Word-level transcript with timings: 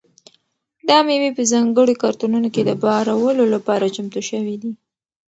دا 0.87 0.97
مېوې 1.07 1.31
په 1.37 1.43
ځانګړو 1.51 1.99
کارتنونو 2.03 2.47
کې 2.53 2.61
د 2.65 2.71
بارولو 2.83 3.43
لپاره 3.53 3.91
چمتو 3.95 4.19
شوي 4.29 4.55
دي. 4.61 4.71